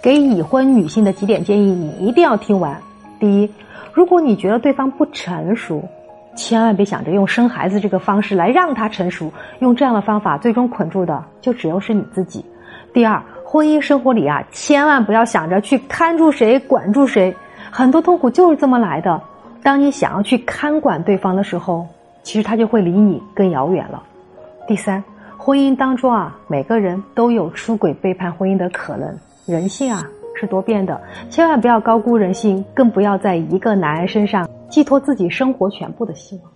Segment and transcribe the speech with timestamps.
[0.00, 2.80] 给已婚女性的几点建议，你一定要听完。
[3.18, 3.50] 第一，
[3.92, 5.82] 如果你觉得对方不成熟，
[6.36, 12.44] 千万别想着用生孩子这个方式来让他成熟，用这样的方法最终捆住的就只有是你自己。
[12.92, 17.34] 第二，婚姻生活里啊，千万不要想着去看住谁、管住谁，
[17.72, 19.20] 很多痛苦就是这么来的。
[19.64, 21.88] 当你想要去看管对方的时候，
[22.22, 24.04] 其实他就会离你更遥远了。
[24.68, 25.02] 第三，
[25.36, 29.18] 婚姻当中啊，每个人都有出轨背叛婚姻的可能，
[29.52, 31.00] 人性啊是多变的，
[31.30, 36.52] 千万不要高估人性，更不要在一个男人身上寄托自己生活全部的希望。